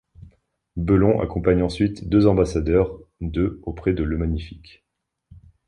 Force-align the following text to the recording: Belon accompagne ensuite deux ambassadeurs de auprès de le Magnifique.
Belon 0.77 1.19
accompagne 1.21 1.61
ensuite 1.61 2.09
deux 2.09 2.25
ambassadeurs 2.25 2.97
de 3.19 3.59
auprès 3.65 3.93
de 3.93 4.01
le 4.03 4.17
Magnifique. 4.17 4.83